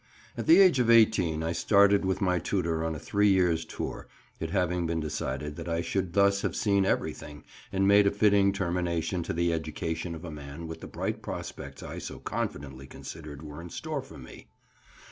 [0.35, 4.07] At the age of 18 I started with my tutor on a three years' tour,
[4.39, 8.51] it having been decided that I should thus have seen everything, and made a fitting
[8.51, 13.43] termination to the education of a man with the bright prospects I so confidently considered
[13.43, 14.47] were in store for me.